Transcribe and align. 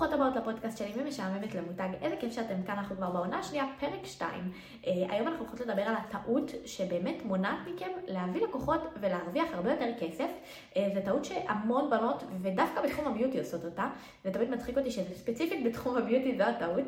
ברוכות 0.00 0.20
הבאות 0.20 0.36
לפודקאסט 0.36 0.78
שלי 0.78 0.92
ומשעממת 0.94 1.54
למותג. 1.54 1.88
איזה 2.02 2.16
כיף 2.16 2.32
שאתם 2.32 2.62
כאן, 2.66 2.78
אנחנו 2.78 2.96
כבר 2.96 3.10
בעונה 3.10 3.38
השנייה, 3.38 3.64
פרק 3.80 4.04
2. 4.06 4.52
אה, 4.86 4.92
היום 4.92 5.28
אנחנו 5.28 5.44
הולכות 5.44 5.60
לדבר 5.60 5.82
על 5.82 5.94
הטעות 5.94 6.50
שבאמת 6.66 7.24
מונעת 7.24 7.58
מכם 7.66 7.90
להביא 8.06 8.42
לקוחות 8.42 8.80
ולהרוויח 9.00 9.48
הרבה 9.52 9.70
יותר 9.70 9.90
כסף. 10.00 10.28
אה, 10.76 10.88
זו 10.94 11.00
טעות 11.04 11.24
שהמון 11.24 11.90
בנות, 11.90 12.24
ודווקא 12.42 12.82
בתחום 12.82 13.06
הביוטי 13.06 13.38
עושות 13.38 13.64
אותה, 13.64 13.88
זה 14.24 14.30
תמיד 14.30 14.50
מצחיק 14.50 14.78
אותי 14.78 14.90
שזה 14.90 15.14
ספציפית 15.14 15.66
בתחום 15.66 15.96
הביוטי, 15.96 16.36
זו 16.36 16.42
הטעות. 16.42 16.84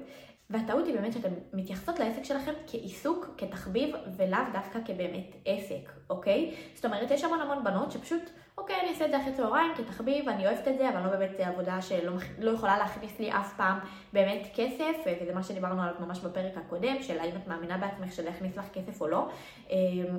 והטעות 0.51 0.87
היא 0.87 0.95
באמת 0.95 1.13
שאתם 1.13 1.31
מתייחסות 1.53 1.99
לעסק 1.99 2.25
שלכם 2.25 2.53
כעיסוק, 2.67 3.27
כתחביב, 3.39 3.95
ולאו 4.17 4.39
דווקא 4.53 4.79
כבאמת 4.85 5.37
עסק, 5.45 5.93
אוקיי? 6.11 6.55
זאת 6.75 6.85
אומרת, 6.85 7.11
יש 7.11 7.25
המון 7.25 7.41
המון 7.41 7.65
בנות 7.65 7.93
שפשוט... 7.93 8.23
אוקיי, 8.59 8.81
אני 8.81 8.89
אעשה 8.91 9.05
את 9.05 9.11
זה 9.11 9.21
אחרי 9.21 9.33
צהריים 9.33 9.73
כתחביב, 9.77 10.29
אני 10.29 10.47
אוהבת 10.47 10.69
את 10.69 10.79
זה, 10.79 10.89
אבל 10.89 11.03
לא 11.03 11.11
באמת 11.11 11.31
זה 11.37 11.49
עבודה 11.49 11.83
שלא 11.83 12.13
לא 12.39 12.51
יכולה 12.51 12.79
להכניס 12.79 13.19
לי 13.21 13.33
אף 13.33 13.57
פעם 13.57 13.79
באמת 14.13 14.47
כסף, 14.55 14.97
וזה 15.23 15.35
מה 15.35 15.43
שדיברנו 15.43 15.83
עליו 15.83 15.95
ממש 16.01 16.21
בפרק 16.21 16.57
הקודם, 16.57 17.03
של 17.03 17.19
האם 17.19 17.37
את 17.37 17.47
מאמינה 17.49 17.79
בעצמך 17.79 18.13
שזה 18.13 18.29
יכניס 18.29 18.57
לך 18.57 18.65
כסף 18.73 19.01
או 19.01 19.09
לא. 19.09 19.29
אמ, 19.71 19.77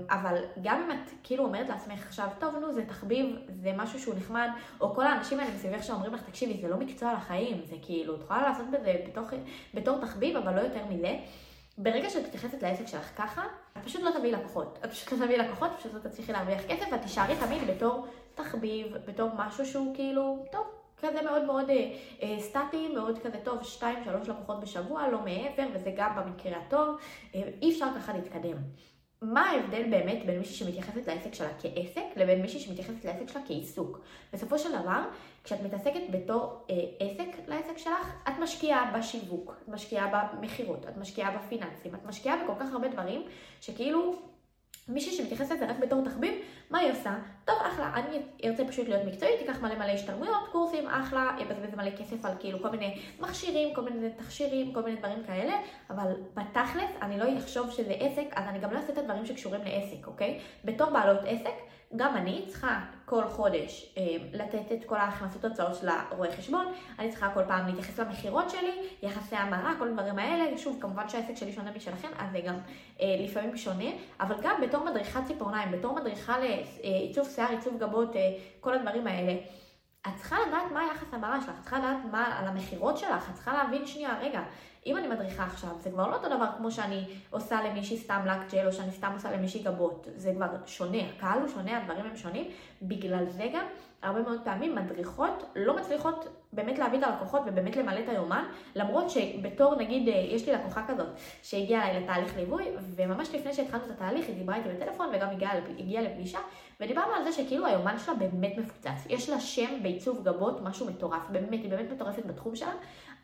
אבל 0.10 0.38
גם 0.64 0.82
אם 0.82 0.92
את 0.92 1.12
כאילו 1.24 1.44
אומרת 1.44 1.70
לעצמך 1.70 2.08
עכשיו, 2.08 2.28
טוב, 2.40 2.56
נו, 2.56 2.74
זה 2.74 2.86
תחביב, 2.86 3.36
זה 3.62 3.72
משהו 3.78 4.00
שהוא 4.00 4.16
נחמד, 4.16 4.50
או 4.82 4.96
כל 4.96 5.08
האנשים 5.08 5.40
האלה 5.40 5.52
מסביבך 5.56 5.84
שאומרים 5.84 6.14
לך, 6.14 6.22
תקשיבי, 6.22 6.62
זה 6.62 6.68
לא 6.68 6.78
מקצוע 6.78 7.14
לחיים, 7.14 7.62
זה 7.64 7.76
כאילו, 7.82 8.16
את 8.16 8.22
יכולה 8.22 8.42
לעשות 8.42 8.66
בזה 8.72 8.96
בתוך, 9.08 9.30
בתור 9.74 10.02
תחביב, 10.02 10.38
אבל 10.38 10.56
לא 10.56 10.62
יותר 10.62 10.86
מזה. 10.90 11.18
ברגע 11.78 12.10
שאת 12.10 12.28
מתייחסת 12.28 12.64
לעסק 12.64 12.88
שלך 12.88 13.12
ככה, 13.18 13.44
את 13.78 13.84
פשוט 13.84 14.02
לא 14.02 14.12
תביאי 14.12 14.32
לקוחות. 14.32 14.80
את 14.86 14.92
פשוט 14.92 15.12
לא 15.12 15.18
תביאי 15.26 15.38
לקוחות, 15.38 15.72
פשוט 15.80 15.94
לא 15.94 16.00
תצליחי 16.00 16.32
להרוויח 16.32 16.62
כסף, 16.68 16.86
ואת 16.92 17.02
תישארי 17.02 17.36
תמיד 17.40 17.68
בתור 17.68 18.08
תחביב, 18.36 18.98
בתור 19.06 19.30
משהו 19.38 19.66
שהוא 19.66 19.96
כאילו, 19.96 20.46
טוב, 20.52 20.68
כזה 21.02 21.22
מאוד 21.22 21.44
מאוד 21.46 21.70
אה, 21.70 21.96
אה, 22.22 22.40
סטטי, 22.40 22.88
מאוד 22.88 23.20
כזה 23.20 23.38
טוב, 23.44 23.64
שתיים, 23.64 24.04
שלוש 24.04 24.30
לקוחות 24.30 24.60
בשבוע, 24.60 25.08
לא 25.08 25.20
מעבר, 25.20 25.68
וזה 25.74 25.92
גם 25.96 26.16
במקרה 26.16 26.58
הטוב, 26.58 26.98
אה, 27.36 27.42
אי 27.62 27.72
אפשר 27.72 27.88
ככה 27.96 28.14
להתקדם. 28.14 28.58
מה 29.24 29.50
ההבדל 29.50 29.84
באמת 29.90 30.26
בין 30.26 30.40
מישהי 30.40 30.56
שמתייחסת 30.56 31.08
לעסק 31.08 31.34
שלה 31.34 31.50
כעסק 31.60 32.04
לבין 32.16 32.42
מישהי 32.42 32.60
שמתייחסת 32.60 33.06
לעסק 33.06 33.30
שלה 33.30 33.42
כעיסוק? 33.48 34.00
בסופו 34.34 34.60
של 34.60 34.82
דבר, 34.82 35.04
כשאת 35.44 35.62
מתעסקת 35.62 36.02
בתור 36.12 36.66
אה, 36.70 36.76
עסק 37.00 37.48
לעסק 37.48 37.78
שלך, 37.78 38.14
את 38.28 38.34
משקיעה 38.42 38.92
בשיווק, 38.98 39.56
את 39.64 39.68
משקיעה 39.68 40.30
במכירות, 40.34 40.86
את 40.90 40.98
משקיעה 40.98 41.38
בפיננסים, 41.38 41.96
את 41.96 42.06
משקיעה 42.06 42.44
בכל 42.44 42.54
כך 42.60 42.74
הרבה 42.74 42.88
דברים, 42.88 43.22
שכאילו 43.62 44.16
מישהי 44.88 45.12
שמתייחסת 45.12 45.52
לזה 45.52 45.70
רק 45.70 45.80
בתור 45.80 46.02
תחביב, 46.06 46.34
מה 46.70 46.80
היא 46.80 46.92
עושה? 46.92 47.16
טוב, 47.46 47.56
אחלה, 47.62 47.92
אני 47.94 48.22
ארצה 48.46 48.66
פשוט 48.66 48.88
להיות 48.88 49.04
מקצועית, 49.06 49.40
תיקח 49.40 49.62
מלא 49.62 49.76
מלא 49.76 49.92
השתלמויות, 49.92 50.48
קורסים, 50.52 50.88
אחלה, 50.88 51.36
אבזבז 51.42 51.76
מלא 51.76 51.90
כסף 51.98 52.26
על 52.26 52.34
כאילו 52.40 52.62
כל 52.62 52.70
מיני 52.70 53.02
מכשירים, 53.20 53.74
כל 53.74 53.82
מיני 53.82 54.10
תכשירים, 54.10 54.74
כל 54.74 54.84
מיני 54.84 54.98
דברים 54.98 55.24
כאלה, 55.28 55.54
אבל 55.90 56.14
בתכלס 56.34 56.92
אני 57.02 57.20
לא 57.20 57.26
אחשוב 57.38 57.72
שזה 57.72 57.94
עסק, 58.00 58.26
אז 58.32 58.44
אני 58.48 58.60
גם 58.60 58.74
לא 58.74 58.78
אעשה 58.78 58.94
את 58.94 58.98
הדברים 58.98 59.26
שקשורים 59.26 59.62
לעסק, 59.64 60.08
אוקיי? 60.08 60.40
בתור 60.66 60.90
בעלות 60.90 61.20
עסק, 61.26 61.54
גם 61.96 62.18
אני 62.18 62.46
צריכה 62.48 62.80
כל 63.06 63.24
חודש 63.28 63.94
אה, 63.98 64.04
לתת 64.34 64.72
את 64.72 64.86
כל 64.86 64.96
ההכנסות 64.96 65.46
הוצאות 65.46 65.76
של 65.76 65.88
הרואה 65.90 66.38
חשבון, 66.38 66.66
אני 67.00 67.10
צריכה 67.10 67.30
כל 67.34 67.44
פעם 67.48 67.68
להתייחס 67.68 68.00
למכירות 68.00 68.50
שלי, 68.50 68.90
יחסי 69.04 69.36
המרה, 69.36 69.74
כל 69.80 69.88
הדברים 69.88 70.20
האלה, 70.20 70.58
שוב, 70.58 70.78
כמובן 70.82 71.10
שהעסק 71.10 71.36
שלי 71.36 71.52
שונה 71.52 71.72
משלכם, 71.76 72.08
אז 72.18 72.32
זה 72.32 72.40
גם 72.40 72.56
אה, 73.02 73.16
לפעמים 73.20 73.58
שונה, 73.58 73.90
אבל 74.20 74.36
גם 74.42 74.62
בתור 74.62 74.84
מדריכת 74.84 75.22
ציפורניים, 75.28 75.72
בתור 75.72 75.96
מדריכה 75.96 76.36
לעיצוב 76.40 77.30
שיער, 77.30 77.50
עיצוב 77.50 77.78
גבות, 77.80 78.16
אה, 78.16 78.22
כל 78.60 78.74
הדברים 78.74 79.08
האלה. 79.08 79.34
את 80.08 80.16
צריכה 80.16 80.36
לדעת 80.48 80.72
מה 80.74 80.80
היחס 80.80 81.14
המרה 81.14 81.42
שלך, 81.42 81.50
את 81.50 81.62
צריכה 81.62 81.80
לדעת 81.80 81.98
מה 82.12 82.40
על 82.40 82.48
המכירות 82.48 82.98
שלך, 82.98 83.30
את 83.30 83.36
צריכה 83.36 83.54
להבין 83.54 83.86
שנייה, 83.86 84.20
רגע, 84.22 84.44
אם 84.86 84.98
אני 84.98 85.08
מדריכה 85.08 85.44
עכשיו, 85.44 85.70
זה 85.80 85.92
כבר 85.92 86.08
לא 86.08 86.16
אותו 86.16 86.28
דבר 86.28 86.48
כמו 86.58 86.72
שאני 86.72 87.06
עושה 87.30 87.62
למישהי 87.64 87.98
סתם 87.98 88.22
לק 88.26 88.54
ג'ל, 88.54 88.68
או 88.68 88.74
שאני 88.74 88.92
סתם 88.92 89.12
עושה 89.14 89.32
למישהי 89.32 89.64
גבות, 89.64 90.08
זה 90.16 90.34
כבר 90.36 90.48
שונה, 90.66 90.98
הקהל 91.18 91.40
הוא 91.40 91.48
שונה, 91.48 91.78
הדברים 91.78 92.06
הם 92.06 92.16
שונים, 92.16 92.52
בגלל 92.82 93.26
זה 93.30 93.48
גם 93.54 93.66
הרבה 94.04 94.22
מאוד 94.22 94.40
פעמים 94.44 94.76
מדריכות 94.76 95.44
לא 95.56 95.76
מצליחות 95.76 96.28
באמת 96.54 96.80
להביא 96.80 97.00
את 97.00 97.04
הלקוחות 97.04 97.42
ובאמת 97.46 97.76
למלא 97.76 98.00
את 98.00 98.10
היומן, 98.10 98.44
למרות 98.76 99.10
שבתור 99.10 99.76
נגיד, 99.76 100.10
אה, 100.10 100.14
יש 100.14 100.48
לי 100.48 100.54
לקוחה 100.54 100.84
כזאת 100.88 101.08
שהגיעה 101.44 101.90
אליי 101.90 102.04
לתהליך 102.04 102.38
ליווי, 102.38 102.66
וממש 102.96 103.36
לפני 103.36 103.54
שהתחלנו 103.54 103.84
את 103.86 103.92
התהליך 103.92 104.28
היא 104.28 104.36
דיברה 104.36 104.56
איתי 104.56 104.70
בטלפון 104.70 105.10
וגם 105.14 105.30
הגיעה, 105.30 105.58
הגיעה 105.80 106.04
לפגישה, 106.04 106.40
ודיברנו 106.80 107.14
על 107.14 107.24
זה 107.24 107.32
שכאילו 107.32 107.66
היומן 107.66 108.00
שלה 108.00 108.14
באמת 108.14 108.58
מפוצץ, 108.58 109.06
יש 109.10 109.30
לה 109.30 109.40
שם 109.40 109.84
בעיצוב 109.84 110.24
גבות, 110.24 110.62
משהו 110.62 110.88
מטורף, 110.88 111.30
באמת, 111.30 111.62
היא 111.62 111.70
באמת 111.70 111.92
מטורפת 111.92 112.26
בתחום 112.26 112.56
שלה, 112.56 112.74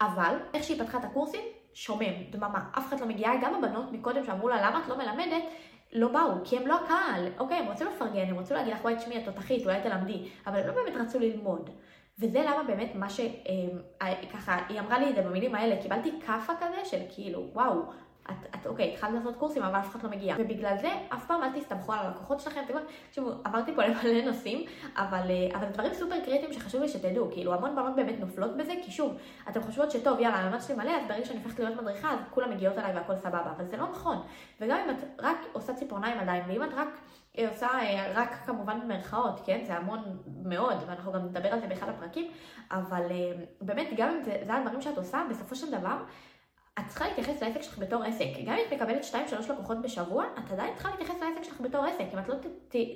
אבל 0.02 0.36
איך 0.54 0.64
שהיא 0.64 0.84
פתחה 0.84 0.98
את 0.98 1.04
הקורסים, 1.04 1.42
שומם, 1.80 2.24
דממה, 2.30 2.60
אף 2.78 2.88
אחד 2.88 3.00
לא 3.00 3.06
מגיעה, 3.06 3.34
גם 3.42 3.56
הבנות 3.56 3.92
מקודם 3.92 4.26
שאמרו 4.26 4.50
לה 4.50 4.70
למה 4.70 4.80
את 4.84 4.90
לא 4.90 4.98
מלמדת, 4.98 5.44
לא 5.94 6.08
באו, 6.08 6.32
כי 6.44 6.58
הם 6.58 6.68
לא 6.68 6.80
הקהל. 6.84 7.28
אוקיי, 7.38 7.58
הם 7.58 7.66
רוצים 7.66 7.88
לפרגן, 7.88 8.30
הם 8.30 8.36
רוצים 8.36 8.56
להגיד 8.56 8.74
לך, 8.74 8.84
וואי, 8.84 8.96
תשמעי, 8.96 9.18
את 9.18 9.26
תותחית, 9.26 9.66
אולי 9.66 9.82
תלמדי, 9.84 10.30
אבל 10.48 10.60
הם 10.60 10.68
לא 10.68 10.74
באמת 10.74 10.96
רצו 10.96 11.20
ללמוד. 11.20 11.70
וזה 12.20 12.42
למה 12.42 12.64
באמת 12.64 12.96
מה 12.96 13.10
שככה, 13.10 14.52
אה, 14.52 14.66
היא 14.70 14.80
אמרה 14.80 15.00
לי 15.00 15.10
את 15.10 15.16
זה 15.16 15.22
במילים 15.22 15.56
האלה, 15.56 15.82
קיבלתי 15.82 16.12
כאפה 16.26 16.54
כזה 16.60 16.86
של 16.86 17.00
כאילו, 17.10 17.50
וואו, 17.54 17.82
את, 18.30 18.56
את 18.56 18.68
אוקיי, 18.68 18.94
התחלת 18.94 19.14
לעשות 19.14 19.36
קורסים, 19.36 19.64
אבל 19.64 19.80
אף 19.80 19.90
אחד 19.90 20.04
לא 20.04 20.10
מגיע. 20.10 20.36
ובגלל 20.40 20.76
זה, 20.82 20.90
אף 21.10 21.26
פעם 21.26 21.44
אל 21.44 21.60
תסתמכו 21.60 21.94
על 21.94 22.00
הלקוחות 22.00 22.40
שלכם. 22.40 22.62
אתם 22.66 22.74
תשמעו, 23.12 23.32
עברתי 23.44 23.76
פה 23.76 23.82
למלא 23.86 24.26
נושאים, 24.26 24.66
אבל, 24.96 25.32
אה, 25.32 25.60
אבל 25.60 25.68
דברים 25.70 25.94
סופר 25.94 26.20
קריטיים 26.26 26.54
שחשוב 26.54 26.82
לי 26.82 26.88
שתדעו. 26.88 27.28
כאילו, 27.32 27.54
המון 27.54 27.76
בנות 27.76 27.96
באמת 27.96 28.20
נופלות 28.20 28.58
בזה, 28.58 28.74
כי 28.84 28.92
שוב, 28.92 29.18
אתן 29.50 29.62
חושבות 29.62 29.92
שטוב, 29.92 30.20
יאללה, 30.20 30.38
המאמץ 30.38 30.68
שלי 30.68 30.76
מלא, 30.76 30.92
אז 30.92 31.08
ברגע 31.08 31.26
שאני 31.26 31.40
הופכת 31.44 31.60
להיות 31.60 31.82
מדריכה, 31.82 32.14
אז 32.14 32.20
כולם 32.30 32.50
מגיעות 32.52 32.78
אליי 32.78 32.96
והכל 32.96 33.16
סבבה. 33.16 33.52
אבל 33.58 33.66
זה 33.66 33.78
לא 33.78 33.88
נכון. 33.92 34.18
וגם 34.62 34.78
אם 34.78 34.90
את 34.90 35.04
רק 35.20 35.38
עושה 35.52 35.74
ציפורניים 35.74 36.20
עדיין, 36.20 36.44
ואם 36.48 36.64
את 36.64 36.74
רק 36.74 36.88
אה, 37.38 37.50
עושה 37.50 37.68
אה, 37.68 38.12
רק 38.16 38.36
כמובן 38.46 38.80
במרכאות, 38.82 39.42
כן? 39.46 39.60
זה 39.68 39.74
המון 39.78 40.00
מאוד, 40.44 40.78
ואנחנו 40.88 41.12
גם 41.12 41.26
נדבר 41.26 41.50
על 41.50 41.60
זה 41.60 41.68
באחד 41.68 41.90
הפרקים, 41.90 42.32
אבל 42.72 43.06
באמת, 43.62 43.88
גם 43.98 44.10
אם 44.10 44.24
זה, 44.24 44.38
זה 44.44 44.54
הדברים 44.54 44.82
שאת 44.82 44.98
עושה, 44.98 45.24
בסופו 45.30 45.56
של 45.56 45.72
דבר, 45.72 45.98
את 46.80 46.88
צריכה 46.88 47.08
להתייחס 47.08 47.42
לעסק 47.42 47.62
שלך 47.62 47.78
בתור 47.78 48.04
עסק. 48.04 48.26
גם 48.46 48.54
אם 48.54 48.64
את 48.68 48.74
מקבלת 48.74 49.06
2-3 49.50 49.54
לקוחות 49.54 49.82
בשבוע, 49.82 50.26
את 50.40 50.52
עדיין 50.52 50.74
צריכה 50.74 50.90
להתייחס 50.90 51.22
לעסק 51.22 51.44
שלך 51.44 51.62
בתור 51.62 51.86
עסק. 51.86 52.06
אם 52.14 52.20
את 52.20 52.30
לא 52.30 52.36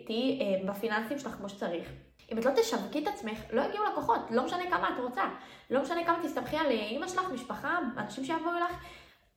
תהיי 0.05 0.39
אה, 0.41 0.73
בפיננסים 0.73 1.19
שלך 1.19 1.31
כמו 1.31 1.49
שצריך. 1.49 1.91
אם 2.31 2.37
את 2.37 2.45
לא 2.45 2.51
תשווקי 2.51 3.03
את 3.03 3.07
עצמך, 3.07 3.39
לא 3.51 3.61
יגיעו 3.61 3.83
לקוחות, 3.91 4.19
לא 4.29 4.45
משנה 4.45 4.69
כמה 4.69 4.89
את 4.89 5.03
רוצה. 5.03 5.23
לא 5.69 5.81
משנה 5.81 6.05
כמה 6.05 6.19
תסתמכי 6.23 6.57
על 6.57 6.71
אימא 6.71 7.07
שלך, 7.07 7.31
משפחה, 7.33 7.79
אנשים 7.97 8.25
שיבואו 8.25 8.53
לך. 8.53 8.77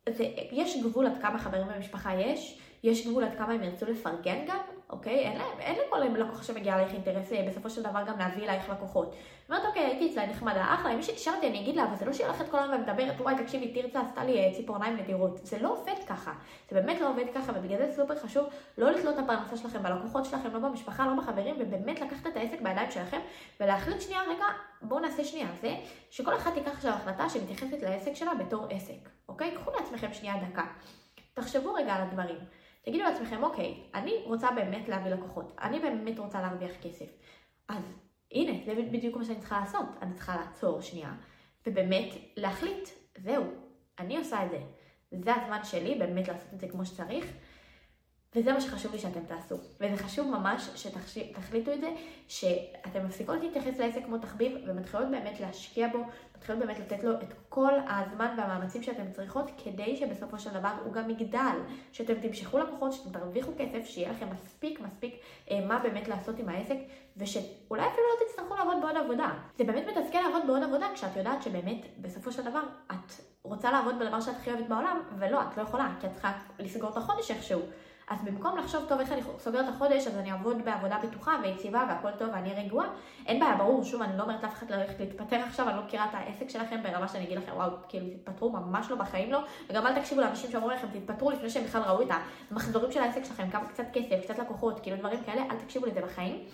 זה, 0.08 0.24
יש 0.52 0.82
גבול 0.82 1.06
עד 1.06 1.18
כמה 1.22 1.38
חברים 1.38 1.66
במשפחה 1.74 2.14
יש, 2.14 2.60
יש 2.82 3.06
גבול 3.06 3.24
עד 3.24 3.38
כמה 3.38 3.52
הם 3.52 3.62
ירצו 3.62 3.86
לפרגן 3.86 4.44
גם, 4.46 4.58
אוקיי? 4.90 5.18
אין, 5.18 5.38
להם, 5.38 5.60
אין 5.60 5.76
לכל 5.86 5.98
לקוח 5.98 6.42
שמגיע 6.42 6.74
אלייך 6.74 6.92
אינטרס 6.92 7.32
אה, 7.32 7.46
בסופו 7.48 7.70
של 7.70 7.82
דבר 7.82 8.02
גם 8.06 8.18
להביא 8.18 8.44
אלייך 8.44 8.68
לקוחות. 8.68 9.14
אומרת, 9.48 9.64
אוקיי, 9.64 9.82
הייתי 9.82 10.10
אצלה 10.10 10.26
נחמדה, 10.26 10.74
אחלה, 10.74 10.92
אם 10.92 11.00
אותי, 11.34 11.48
אני 11.48 11.60
אגיד 11.60 11.76
לה, 11.76 11.84
אבל 11.84 11.96
זה 11.96 12.04
לא 12.04 12.12
שהיא 12.12 12.26
הולכת 12.26 12.50
כל 12.50 12.58
היום 12.58 12.74
ומדברת, 12.74 13.20
וואי, 13.20 13.34
תקשיבי, 13.42 13.82
תרצה 13.82 14.00
עשתה 14.00 14.24
לי 14.24 14.38
אה, 14.38 14.54
ציפורניים 14.54 14.96
נדירות. 14.96 15.46
זה 15.46 15.58
לא 15.58 15.72
עובד 15.72 16.04
ככה. 16.06 16.32
זה 16.70 16.80
באמת 16.80 17.00
לא 17.00 17.10
עובד 17.10 17.24
ככה, 17.34 17.52
ובגלל 17.54 17.78
זה 17.78 17.92
סופר 17.96 18.18
חשוב 18.18 18.46
לא 18.78 18.90
לתלות 18.90 19.14
את 19.18 19.24
הפרנסה 19.24 19.56
שלכם 19.56 19.82
בלקוחות 19.82 20.24
שלכם, 20.24 20.52
לא 20.52 20.58
במשפחה, 20.58 21.06
לא 21.06 21.22
בחברים, 21.22 21.56
ובאמת 21.58 22.00
לקחת 22.00 22.26
את 22.26 22.36
העסק 22.36 22.60
בידיים 22.60 22.90
שלכם, 22.90 23.20
ולהחליט 23.60 24.00
שנייה, 24.00 24.20
רגע, 24.22 24.44
בואו 24.82 25.00
נעשה 25.00 25.24
שנייה, 25.24 25.48
זה 25.60 25.74
שכל 26.10 26.36
אחד 26.36 26.50
תיקח 26.54 26.70
עכשיו 26.70 26.92
החלטה 26.92 27.28
שמתייחסת 27.28 27.82
לעסק 27.82 28.14
שלה 28.14 28.34
בתור 28.34 28.66
עסק, 28.70 29.08
אוקיי? 29.28 29.54
קחו 29.54 29.70
לעצמכם 29.70 30.12
שנייה 30.12 30.34
דקה. 30.50 30.64
תחשבו 31.34 31.74
רגע 31.74 31.94
על 31.94 32.02
הדברים. 32.02 32.38
תגידו 32.86 33.04
לעצמכם, 33.04 33.42
אוקיי, 33.42 33.74
אני 33.94 34.12
רוצה 34.24 34.50
באמת 34.50 34.88
להביא 34.88 35.10
לקוחות, 35.10 35.52
אני 35.62 35.80
באמת 35.80 36.18
רוצה 36.18 36.40
להרוויח 36.40 36.70
כסף. 36.82 37.06
אז 37.68 37.82
הנה, 38.32 38.52
זה 38.66 38.74
בדיוק 38.92 39.16
מה 39.16 39.24
שאני 39.24 39.38
צריכה 39.38 39.60
לעשות. 39.60 39.86
אני 40.02 40.14
צריכה 40.14 40.36
לעצור 40.36 40.80
שנייה, 40.80 41.12
ובאמת 41.66 42.14
להחליט, 42.36 42.88
זהו, 43.18 43.44
אני 43.98 44.16
עושה 44.16 44.44
את 44.44 44.50
זה. 44.50 44.60
זה 45.12 45.34
הזמן 45.34 45.64
שלי 45.64 45.94
באמת 45.94 46.28
לעשות 46.28 46.54
את 46.54 46.60
זה 46.60 46.68
כמו 46.68 46.86
שצריך, 46.86 47.32
וזה 48.34 48.52
מה 48.52 48.60
שחשוב 48.60 48.92
לי 48.92 48.98
שאתם 48.98 49.20
תעשו. 49.26 49.56
וזה 49.80 49.96
חשוב 49.96 50.30
ממש 50.30 50.70
שתחליטו 50.74 51.72
את 51.72 51.80
זה, 51.80 51.90
שאתם 52.28 53.06
מפסיקות 53.06 53.38
להתייחס 53.42 53.78
לעסק 53.78 54.04
כמו 54.04 54.18
תחביב, 54.18 54.52
ומתחילות 54.66 55.10
באמת 55.10 55.40
להשקיע 55.40 55.88
בו, 55.88 56.04
מתחילות 56.36 56.60
באמת 56.60 56.78
לתת 56.78 57.04
לו 57.04 57.12
את 57.12 57.32
כל 57.48 57.72
הזמן 57.88 58.34
והמאמצים 58.38 58.82
שאתם 58.82 59.12
צריכות, 59.12 59.50
כדי 59.64 59.96
שבסופו 59.96 60.38
של 60.38 60.50
דבר 60.50 60.72
הוא 60.84 60.92
גם 60.92 61.10
יגדל, 61.10 61.56
שאתם 61.92 62.14
תמשכו 62.14 62.58
לקוחות, 62.58 62.92
שאתם 62.92 63.10
תרוויחו 63.18 63.52
כסף, 63.58 63.86
שיהיה 63.86 64.10
לכם 64.10 64.26
מספיק 64.32 64.80
מספיק 64.80 65.14
אה, 65.50 65.66
מה 65.66 65.78
באמת 65.78 66.08
לעשות 66.08 66.38
עם 66.38 66.48
העסק, 66.48 66.76
ושאולי 67.16 67.82
אפילו 67.86 68.02
לא 68.06 68.26
תצטרכו 68.26 68.54
לעבוד 68.54 68.76
בעוד 68.82 68.96
עבודה. 68.96 69.30
זה 69.58 69.64
באמת 69.64 69.84
מתסכל 69.86 70.18
לעבוד 70.18 70.42
בעוד 70.46 70.62
עבודה, 70.62 70.86
כשאת 70.94 71.16
יודעת 71.16 71.42
שבאמת 71.42 71.86
בסופו 71.98 72.32
של 72.32 72.42
דבר 72.42 72.62
את 72.90 73.12
רוצה 73.42 73.70
לעבוד 73.70 73.98
בדבר 73.98 74.20
שאת 74.20 74.36
הכי 74.36 74.50
אוהבת 74.50 74.68
בעולם, 74.68 75.00
ולא, 75.18 75.42
את 75.42 75.56
לא 75.56 75.62
יכולה, 75.62 75.94
כי 76.00 76.06
את 76.06 76.12
צריכה 76.12 76.32
לסגור 76.58 76.90
את 76.90 76.96
החודש 76.96 77.30
איכשהו. 77.30 77.60
אז 78.08 78.18
במקום 78.24 78.58
לחשוב, 78.58 78.84
טוב, 78.88 79.00
איך 79.00 79.12
אני 79.12 79.20
סוגר 79.38 79.60
את 79.60 79.68
החודש, 79.68 80.06
אז 80.06 80.16
אני 80.16 80.32
אעבוד 80.32 80.64
בעבודה 80.64 80.98
בטוחה 81.02 81.36
ויציבה 81.42 81.84
והכל 81.88 82.10
טוב 82.18 82.28
ואני 82.32 82.54
רגועה, 82.54 82.88
אין 83.26 83.40
בעיה, 83.40 83.56
ברור, 83.56 83.84
שוב, 83.84 84.02
אני 84.02 84.18
לא 84.18 84.22
אומרת 84.22 84.42
לאף 84.42 84.52
אחד 84.52 84.70
ללכת 84.70 85.00
להתפטר 85.00 85.36
עכשיו, 85.36 85.68
אני 85.68 85.76
לא 85.76 85.82
מכירה 85.82 86.04
את 86.04 86.10
העסק 86.12 86.48
שלכם 86.48 86.82
ברמה 86.82 87.08
שאני 87.08 87.24
אגיד 87.24 87.38
לכם, 87.38 87.52
וואו, 87.56 87.70
כאילו, 87.88 88.06
תתפטרו, 88.10 88.52
ממש 88.52 88.90
לא 88.90 88.96
בחיים 88.96 89.32
לא, 89.32 89.38
וגם 89.70 89.86
אל 89.86 90.00
תקשיבו 90.00 90.20
לאנשים 90.20 90.50
שאומרים 90.50 90.78
לכם, 90.78 90.86
תתפטרו 90.92 91.30
לפני 91.30 91.50
שהם 91.50 91.64
בכלל 91.64 91.82
ראו 91.82 92.02
את 92.02 92.08
המחזורים 92.50 92.92
של 92.92 93.00
העסק 93.00 93.24
שלכם, 93.24 93.50
כמה 93.50 93.66
קצת 93.68 93.84
כסף, 93.92 94.22
קצת 94.22 94.38
לקוחות, 94.38 94.80
כאילו 94.80 94.96
דברים 94.96 95.24
כאלה, 95.24 95.42
אל 95.42 95.56
תקשיבו 95.56 95.86
לזה 95.86 96.00
בחיים. 96.00 96.44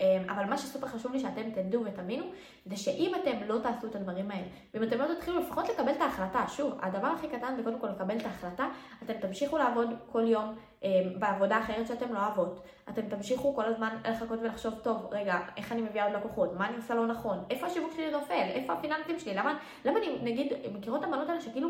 אמ, 0.00 0.30
אבל 0.30 0.44
מה 0.44 0.58
שסופר 0.58 0.86
חשוב 0.86 1.12
לי 1.12 1.20
שאתם 1.20 1.50
תדעו 1.50 1.84
ותבינו, 1.84 2.24
זה 2.66 2.76
שאם 2.76 3.12
אתם 3.22 3.36
לא 3.46 3.58
תעשו 3.62 3.86
את 3.86 3.96
הדברים 3.96 4.30
האלה, 4.30 4.46
ואם 4.74 4.82
אתם 4.82 4.98
לא 4.98 5.14
תתחילו 5.14 5.40
לפחות 5.40 5.68
לקבל 5.68 5.92
את 5.92 6.00
ההחלטה, 6.00 6.48
שוב, 6.48 6.78
הדבר 6.82 7.06
הכי 7.06 7.28
קטן 7.28 7.54
זה 7.56 7.62
קודם 7.62 7.78
כל 7.78 7.86
לקבל 7.86 8.16
את 8.16 8.24
ההחלטה, 8.24 8.68
אתם 9.02 9.12
תמשיכו 9.12 9.58
לעבוד 9.58 9.88
כל 10.12 10.28
יום 10.28 10.54
אמ, 10.82 10.88
בעבודה 11.18 11.58
אחרת 11.58 11.86
שאתם 11.86 12.14
לא 12.14 12.18
אוהבות, 12.18 12.60
אתם 12.88 13.02
תמשיכו 13.08 13.54
כל 13.54 13.64
הזמן 13.64 13.96
לחכות 14.08 14.38
ולחשוב, 14.42 14.74
טוב, 14.82 15.06
רגע, 15.10 15.38
איך 15.56 15.72
אני 15.72 15.82
מביאה 15.82 16.04
עוד 16.04 16.14
לקוחות, 16.14 16.52
מה 16.52 16.68
אני 16.68 16.76
עושה 16.76 16.94
לא 16.94 17.06
נכון, 17.06 17.44
איפה 17.50 17.66
השיווק 17.66 17.92
שלי 17.92 18.10
נופל, 18.10 18.46
איפה 18.48 18.72
הפיננסים 18.72 19.18
שלי, 19.18 19.34
למה, 19.34 19.58
למה 19.84 19.98
אני, 19.98 20.18
נגיד, 20.22 20.52
מכירות 20.74 21.00
את 21.00 21.08
הבנות 21.08 21.28
האלה 21.28 21.40
שכאילו, 21.40 21.68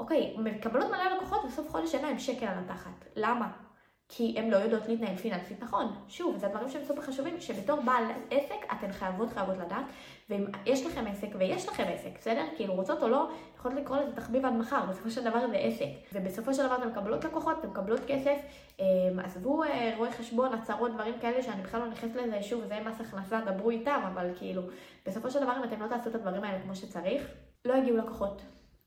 אוקיי, 0.00 0.36
מקבלות 0.38 0.90
מלא 0.90 1.16
לקוחות 1.16 1.44
ובסוף 1.44 1.70
חודש 1.70 1.94
אין 1.94 2.04
להם 2.04 2.18
שקל 2.18 2.46
על 2.46 2.58
התחת, 2.64 3.04
למה? 3.16 3.65
כי 4.08 4.34
הן 4.38 4.50
לא 4.50 4.56
יודעות 4.56 4.88
להתנהל 4.88 5.16
פיננסית 5.16 5.62
נכון. 5.62 5.94
שוב, 6.08 6.36
זה 6.36 6.48
דברים 6.48 6.68
שהם 6.68 6.84
סופר 6.84 7.02
חשובים, 7.02 7.40
שבתור 7.40 7.80
בעל 7.80 8.04
עסק 8.30 8.72
אתן 8.72 8.92
חייבות 8.92 9.28
חייבות 9.30 9.56
לדעת, 9.56 9.84
ואם 10.30 10.44
יש 10.66 10.86
לכם 10.86 11.06
עסק, 11.06 11.28
ויש 11.38 11.68
לכם 11.68 11.84
עסק, 11.94 12.18
בסדר? 12.18 12.44
כאילו 12.56 12.74
רוצות 12.74 13.02
או 13.02 13.08
לא, 13.08 13.28
יכולות 13.56 13.78
לקרוא 13.78 13.98
לזה 13.98 14.16
תחביב 14.16 14.46
עד 14.46 14.52
מחר, 14.52 14.86
בסופו 14.90 15.10
של 15.10 15.24
דבר 15.24 15.48
זה 15.48 15.56
עסק. 15.56 15.86
ובסופו 16.12 16.54
של 16.54 16.66
דבר 16.66 16.76
אתן 16.76 16.88
מקבלות 16.88 17.24
לקוחות, 17.24 17.58
אתן 17.58 17.68
מקבלות 17.68 18.00
כסף, 18.06 18.38
אמ, 18.80 18.84
עזבו 19.24 19.62
אה, 19.62 19.94
רואי 19.96 20.10
חשבון, 20.10 20.54
הצהרות, 20.54 20.92
דברים 20.94 21.14
כאלה 21.20 21.42
שאני 21.42 21.62
בכלל 21.62 21.80
לא 21.80 21.86
נכנסת 21.86 22.16
לזה, 22.16 22.42
שוב, 22.42 22.64
זה 22.64 22.80
מס 22.86 23.00
הכנסה, 23.00 23.40
דברו 23.40 23.70
איתם, 23.70 24.00
אבל 24.12 24.30
כאילו, 24.38 24.62
בסופו 25.06 25.30
של 25.30 25.40
דבר 25.40 25.52
אם 25.58 25.64
אתם 25.64 25.82
לא 25.82 25.88
תעשו 25.88 26.10
את 26.10 26.14
הדברים 26.14 26.44
האלה 26.44 26.62
כמו 26.62 26.76
שצריך, 26.76 27.22
לא 27.64 27.74
יגיעו 27.74 27.96
לקוחות. 27.96 28.42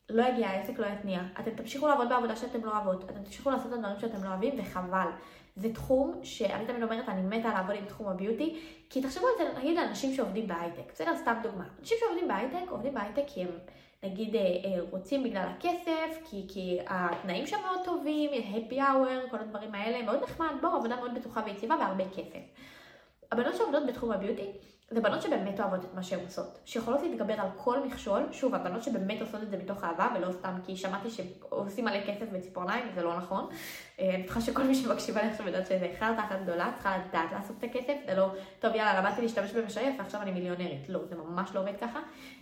לא 0.10 0.24
יגיע, 0.24 0.48
העסק 0.48 0.80
לא 0.80 0.86
יתניע. 0.86 1.22
אתם 1.40 1.52
תמשיכו 1.52 1.88
לעבוד 1.88 2.10
בעבודה 2.10 2.36
שאתם 2.36 2.66
לא 2.66 2.72
אוהבות, 2.72 3.04
אתם 3.04 3.24
תמשיכו 3.24 3.50
לעשות 3.50 3.68
את 3.68 3.78
הדברים 3.78 4.00
שאתם 4.00 4.24
לא 4.24 4.30
אוהבים, 4.30 4.60
וחבל. 4.60 5.08
זה 5.56 5.74
תחום 5.74 6.20
שאני 6.24 6.66
תמיד 6.66 6.84
אומרת, 6.84 7.10
אני 7.10 7.38
מתה 7.38 7.50
לעבוד 7.50 7.76
עם 7.76 7.86
תחום 7.86 8.08
הביוטי, 8.08 8.60
כי 8.90 9.02
תחשבו 9.02 9.26
על 9.28 9.34
זה, 9.38 9.60
נגיד, 9.60 9.78
אנשים 9.78 10.14
שעובדים 10.14 10.48
בהייטק, 10.48 10.92
בסדר? 10.94 11.18
סתם 11.18 11.34
דוגמה. 11.44 11.64
אנשים 11.80 11.98
שעובדים 12.00 12.28
בהייטק, 12.28 12.70
עובדים 12.70 12.94
בהייטק 12.94 13.24
כי 13.28 13.42
הם, 13.42 13.50
נגיד, 14.04 14.36
אה, 14.36 14.42
אה, 14.42 14.80
רוצים 14.90 15.24
בגלל 15.24 15.48
הכסף, 15.58 16.18
כי, 16.26 16.46
כי 16.50 16.80
התנאים 16.88 17.48
שם 17.48 17.58
מאוד 17.66 17.80
טובים, 17.86 18.30
happy 18.32 18.74
hour, 18.74 19.32
כל 19.32 19.38
הדברים 19.40 19.76
האלה, 19.76 20.02
מאוד 20.02 20.24
נחמד, 20.24 20.52
בואו, 20.62 20.76
עבודה 20.76 20.96
מאוד 20.96 21.16
בטוחה 21.16 21.42
ויציבה 21.46 21.76
והרבה 21.80 22.04
כסף. 22.10 22.40
הבנות 23.32 23.56
שעובדות 23.56 23.86
בתחום 23.88 24.12
הביוטי, 24.12 24.52
זה 24.92 25.02
בנות 25.02 25.22
שבאמת 25.22 25.60
אוהבות 25.60 25.86
את 25.86 25.94
מה 25.94 26.04
שהן 26.04 26.20
עושות, 26.26 26.60
שיכולות 26.66 27.02
להתגבר 27.02 27.34
על 27.34 27.48
כל 27.58 27.86
מכשול, 27.86 28.24
שוב, 28.32 28.56
הבנות 28.56 28.84
שבאמת 28.84 29.22
עושות 29.22 29.44
את 29.44 29.50
זה 29.50 29.58
מתוך 29.58 29.84
אהבה, 29.84 30.08
ולא 30.16 30.32
סתם 30.32 30.54
כי 30.66 30.78
שמעתי 30.78 31.10
שעושים 31.10 31.86
מלא 31.86 32.00
כסף 32.08 32.30
בציפורניים, 32.32 32.86
זה 32.96 33.04
לא 33.04 33.18
נכון. 33.18 33.50
אה, 34.00 34.16
אני 34.16 34.24
בטוחה 34.24 34.42
שכל 34.42 34.64
מי 34.64 34.76
שמקשיבה 34.76 35.22
לי 35.22 35.30
עכשיו 35.30 35.48
יודעת 35.48 35.66
שזה 35.66 35.88
חרטה 36.00 36.26
אחת 36.26 36.36
גדולה, 36.44 36.72
צריכה 36.74 36.98
לדעת 36.98 37.32
לעשות 37.32 37.56
את 37.60 37.64
הכסף, 37.64 37.94
זה 38.06 38.16
לא, 38.16 38.32
טוב 38.60 38.76
יאללה, 38.76 39.02
למדתי 39.02 39.22
להשתמש 39.22 39.52
במשייף 39.52 39.96
ועכשיו 39.98 40.22
אני 40.22 40.32
מיליונרית. 40.32 40.90
לא, 40.90 41.00
זה 41.10 41.16
ממש 41.16 41.50
לא 41.56 41.60
עובד 41.60 41.78
ככה. 41.82 42.00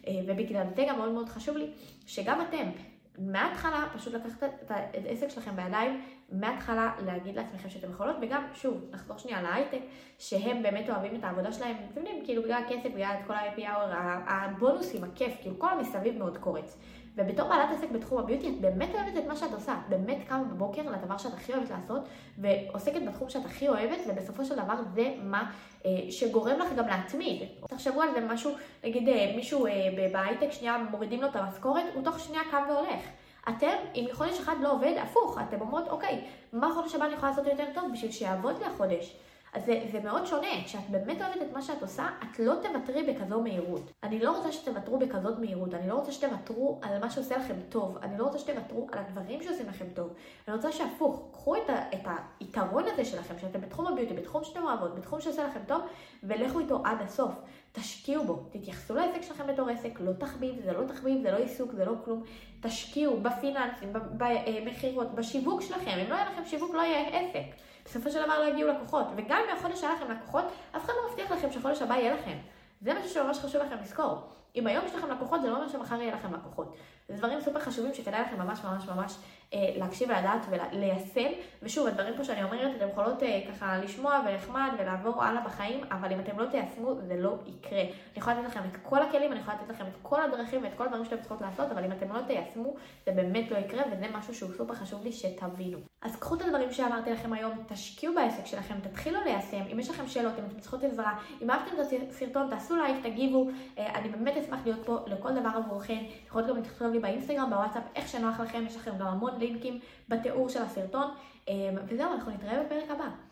אה, 0.08 0.14
ובגלל 0.28 0.66
זה 0.76 0.86
גם 0.90 0.98
מאוד 0.98 1.12
מאוד 1.12 1.30
חשוב 1.30 1.58
לי, 1.58 1.72
שגם 2.06 2.42
אתם, 2.42 2.70
מההתחלה 3.18 3.86
פשוט 3.96 4.14
לקחת 4.14 4.44
את 4.44 5.06
העסק 5.06 5.30
שלכם 5.30 5.56
בידיים, 5.56 6.02
מההתחלה 6.32 6.92
להגיד 7.06 7.36
לעצמכם 7.36 7.70
שאתם 7.70 7.92
יכולות, 7.92 8.16
וגם, 8.22 8.44
שוב, 8.54 8.86
נחזור 8.92 9.18
שנייה 9.18 9.42
להייטק, 9.42 9.82
שהם 10.18 10.64
באמת 10.64 10.90
אוהבים 10.90 11.16
את 11.16 11.24
העבודה 11.24 11.52
שלהם, 11.52 11.76
אתם 11.92 12.00
יודעים, 12.00 12.26
כאילו 12.26 12.44
בגלל 12.44 12.64
הכסף, 12.64 12.90
בגלל 12.96 13.16
את 13.22 13.28
כל 13.28 13.34
ה-happy 13.34 13.62
hour, 13.62 13.96
הבונוסים, 14.28 15.04
הכיף, 15.04 15.34
כאילו 15.42 15.60
כל 15.60 15.70
המסביב 15.70 16.18
מאוד 16.18 16.38
קורץ. 16.38 16.78
ובתור 17.18 17.48
בעלת 17.48 17.70
עסק 17.78 17.92
בתחום 17.92 18.18
הביוטי, 18.18 18.50
את 18.50 18.62
באמת 18.62 18.90
אוהבת 18.94 19.18
את 19.18 19.28
מה 19.28 19.36
שאת 19.36 19.54
עושה. 19.54 19.74
את 19.74 19.90
באמת 19.90 20.18
קמה 20.28 20.44
בבוקר 20.44 20.82
לדבר 20.82 21.18
שאת 21.18 21.34
הכי 21.34 21.54
אוהבת 21.54 21.70
לעשות, 21.70 22.02
ועוסקת 22.38 23.02
בתחום 23.08 23.30
שאת 23.30 23.46
הכי 23.46 23.70
אוהבת, 23.70 24.00
ובסופו 24.08 24.46
של 24.46 24.56
דבר 24.56 24.74
זה 24.96 25.14
מה 25.24 25.52
אה, 25.86 25.92
שגורם 26.10 26.60
לך 26.60 26.74
גם 26.78 26.88
להתמיד. 26.88 27.44
תחשבו 27.68 28.02
על 28.02 28.10
זה 28.14 28.20
משהו, 28.20 28.52
נגיד 28.84 29.10
אה, 29.10 29.34
מישהו 29.36 29.66
אה, 29.66 29.72
בהייטק 30.14 30.52
שנייה 30.52 30.78
מורידים 30.92 31.22
לו 31.22 31.28
את 31.28 31.36
המשכורת, 31.36 31.84
הוא 31.94 32.04
תוך 32.04 32.20
שנייה 32.20 32.44
קם 32.52 32.64
והולך. 32.70 33.02
אתם, 33.50 33.76
אם 33.96 34.06
חודש 34.14 34.40
אחד 34.40 34.56
לא 34.62 34.72
עובד, 34.72 34.94
הפוך, 35.02 35.40
אתם 35.50 35.62
אומרות, 35.62 35.88
אוקיי, 35.88 36.22
מה 36.54 36.70
חודש 36.74 36.96
הבא 36.96 37.06
אני 37.06 37.14
יכולה 37.14 37.32
לעשות 37.32 37.46
יותר 37.46 37.66
טוב 37.74 37.92
בשביל 37.94 38.12
שיעבוד 38.12 38.60
לי 38.60 38.66
החודש? 38.66 39.18
אז 39.54 39.66
זה, 39.66 39.82
זה 39.92 40.00
מאוד 40.00 40.26
שונה, 40.26 40.48
כשאת 40.66 40.90
באמת 40.90 41.22
אוהבת 41.22 41.42
את 41.42 41.54
מה 41.54 41.62
שאת 41.62 41.82
עושה, 41.82 42.08
את 42.24 42.40
לא 42.40 42.54
תוותרי 42.64 43.04
בכזו 43.04 43.42
מהירות. 43.42 43.92
אני 44.04 44.20
לא 44.20 44.38
רוצה 44.38 44.52
שתוותרו 44.52 45.00
בכזאת 45.00 45.40
מהירות, 45.40 45.74
אני 45.74 45.88
לא 45.90 45.94
רוצה 45.94 46.12
שתוותרו 46.12 46.80
על 46.82 47.00
מה 47.00 47.10
שעושה 47.10 47.38
לכם 47.38 47.56
טוב, 47.70 47.98
אני 47.98 48.18
לא 48.18 48.24
רוצה 48.24 48.40
שתוותרו 48.40 48.88
על 48.92 49.00
הדברים 49.00 49.44
שעושים 49.44 49.70
לכם 49.70 49.86
טוב. 49.94 50.14
אני 50.48 50.56
רוצה 50.56 50.72
שהפוך, 50.72 51.30
קחו 51.32 51.56
את, 51.56 51.70
ה, 51.70 51.90
את 51.94 52.08
היתרון 52.40 52.84
הזה 52.94 53.06
שלכם, 53.06 53.34
שאתם 53.42 53.62
בתחום 53.62 53.88
הביוטי, 53.88 54.14
בתחום 54.14 54.44
שאתם 54.44 54.64
אוהבות, 54.64 54.96
בתחום 54.96 55.22
שעושה 55.22 55.48
לכם 55.48 55.60
טוב, 55.68 55.82
ולכו 56.24 56.60
איתו 56.60 56.82
עד 56.86 57.02
הסוף. 57.02 57.32
תשקיעו 57.80 58.24
בו, 58.24 58.44
תתייחסו 58.52 58.96
לעסק 58.96 59.22
שלכם 59.22 59.48
בתור 59.48 59.70
עסק, 59.70 60.00
לא 60.00 60.12
תחביב, 60.14 60.56
זה 60.66 60.74
לא 60.74 60.88
תחביב, 60.88 61.22
זה 61.22 61.32
לא 61.32 61.38
עיסוק, 61.38 61.72
זה 61.74 61.86
לא 61.86 61.94
כלום. 62.06 62.24
תשקיעו 62.62 63.20
בפיננסים, 63.22 63.94
במכירות, 64.18 65.16
בשיווק 65.16 65.62
שלכם. 65.62 65.92
אם 65.92 66.10
לא 66.10 66.16
יהיה 66.16 66.30
לכם 66.30 66.46
שיווק, 66.46 66.76
לא 66.76 66.82
יהיה 66.82 67.08
עסק. 67.08 67.56
בסופו 67.86 68.12
של 68.12 68.24
דבר 68.26 68.40
לא 68.40 68.50
יגיעו 68.50 68.70
לקוחות. 68.70 69.08
וגם 69.16 69.40
אם 69.46 69.58
החודש 69.58 69.84
היה 69.84 69.94
לכם 69.94 70.12
לקוחות, 70.12 70.46
אף 70.78 70.86
אחד 70.86 70.94
לא 70.94 71.10
מבטיח 71.10 71.32
לכם 71.32 71.52
שחודש 71.52 71.82
הבא 71.82 71.96
יהיה 71.96 72.14
לכם. 72.14 72.38
זה 72.82 72.94
משהו 72.94 73.10
שממש 73.10 73.38
חשוב 73.38 73.62
לכם 73.62 73.76
לזכור. 73.82 74.20
אם 74.56 74.68
היום 74.68 74.86
יש 74.86 74.96
לכם 74.96 75.12
לקוחות, 75.12 75.42
זה 75.42 75.50
לא 75.50 75.56
אומר 75.56 75.68
שמחר 75.68 76.02
יהיה 76.02 76.16
לכם 76.16 76.34
לקוחות. 76.34 76.76
זה 77.10 77.18
דברים 77.18 77.42
סופר 77.42 77.60
חשובים 77.60 77.94
שכדאי 77.94 78.22
לכם 78.22 78.40
ממש 78.40 78.60
ממש 78.64 78.86
ממש 78.86 79.16
אה, 79.16 79.22
להקשיב 79.54 80.10
ולדעת 80.10 80.46
וליישם. 80.50 81.30
ושוב, 81.62 81.88
הדברים 81.88 82.18
פה 82.18 82.24
שאני 82.24 82.44
אומרת, 82.44 82.76
אתם 82.76 82.88
יכולות 82.90 83.24
אה, 83.24 83.42
ככה 83.52 83.78
לשמוע 83.78 84.22
ונחמד 84.26 84.70
ולעבור 84.80 85.24
הלאה 85.24 85.42
בחיים, 85.42 85.84
אבל 85.92 86.14
אם 86.14 86.20
אתם 86.20 86.40
לא 86.40 86.46
תיישמו, 86.46 86.96
זה 86.96 87.16
לא 87.18 87.36
יקרה. 87.46 87.82
אני 87.82 87.92
יכולה 88.16 88.40
לתת 88.40 88.48
לכם 88.50 88.60
את 88.72 88.78
כל 88.84 89.02
הכלים, 89.02 89.32
אני 89.32 89.40
יכולה 89.40 89.58
לתת 89.62 89.70
לכם 89.70 89.84
את 89.86 89.98
כל 90.02 90.22
הדרכים 90.22 90.64
ואת 90.64 90.74
כל 90.78 90.86
הדברים 90.86 91.06
שאתם 91.06 91.20
צריכות 91.20 91.42
לעשות, 91.42 91.72
אבל 91.72 91.84
אם 91.86 91.92
אתם 91.92 92.16
לא 92.16 92.22
תיישמו, 92.28 92.74
זה 93.06 93.12
באמת 93.12 93.52
לא 93.52 93.58
יקרה, 93.58 93.84
וזה 93.92 94.06
משהו 94.14 94.36
שהוא 94.36 94.50
סופר 94.58 94.74
חשוב 94.74 95.04
לי 95.04 95.12
שתבינו. 95.12 95.78
אז 96.02 96.16
קחו 96.16 96.36
את 96.36 96.42
הדברים 96.42 96.72
שאמרתי 96.72 97.12
לכם 97.12 97.34
היום, 97.34 97.52
תשקיעו 97.68 98.16
בעסק 98.16 98.46
שלכם, 98.46 98.76
תתחילו 98.84 99.20
ליישם. 99.24 99.62
אם 99.74 99.80
יש 99.80 99.90
לכם 99.90 100.08
שאלות, 100.08 100.34
אם 100.40 100.44
אתם 100.46 100.60
צריכות 100.60 100.84
עזרה, 100.84 101.14
אם 101.42 101.52
אהבתם 101.52 101.72
את 101.82 102.10
הסרטון, 102.10 102.50
תעשו 102.50 102.76
לייק, 102.76 103.04
תגיבו. 103.04 103.48
אה, 103.78 103.96
אני 103.96 104.10
באמת 104.10 104.38
אשמח 104.38 104.60
להיות 104.66 104.86
פה 104.86 104.98
לכל 105.08 105.32
דבר 105.32 105.50
עבורכם. 105.56 105.98
יכולת 106.28 106.48
גם 106.48 106.58
לכתוב 106.58 106.92
לי 106.92 107.00
באינסטגרם, 107.00 107.50
בוואטסאפ, 107.50 107.84
איך 107.96 108.08
שנוח 108.08 108.40
לכם, 108.40 108.64
יש 108.68 108.76
לכם 108.76 108.92
גם 108.98 109.08
המון 109.08 109.37
לינקים 109.40 109.80
בתיאור 110.10 110.50
של 110.50 110.62
הסרטון. 110.62 111.12
אמ, 111.48 111.54
וזהו, 111.88 112.14
אנחנו 112.14 112.32
נתראה 112.32 112.64
בפרק 112.64 112.92
הבא. 112.92 113.27